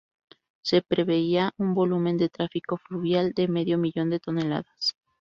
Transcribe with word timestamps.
Se 0.63 0.81
preveía 0.81 1.51
un 1.59 1.75
volumen 1.75 2.17
de 2.17 2.27
tráfico 2.27 2.77
fluvial 2.77 3.33
de 3.33 3.47
medio 3.47 3.77
millón 3.77 4.09
de 4.09 4.19
toneladas. 4.19 4.95